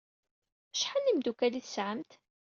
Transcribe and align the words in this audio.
Acḥal 0.73 1.01
n 1.01 1.07
yimeddukal 1.09 1.53
ay 1.57 1.63
tesɛamt? 1.63 2.11